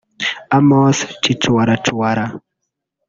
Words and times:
Amosse 0.57 1.05
Chicualacuala 1.21 2.25